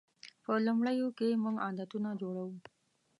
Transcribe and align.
په 0.43 0.51
لومړیو 0.65 1.07
کې 1.17 1.39
موږ 1.43 1.55
عادتونه 1.65 2.09
جوړوو. 2.21 2.57